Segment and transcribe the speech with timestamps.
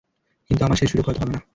[0.49, 1.41] কিন্তু আমার সে সুযোগ হয়ত হবে না।